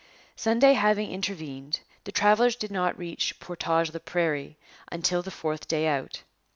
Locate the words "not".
2.71-2.97